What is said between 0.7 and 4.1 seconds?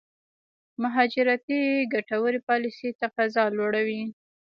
مهاجرتي ګټورې پالېسۍ تقاضا لوړوي.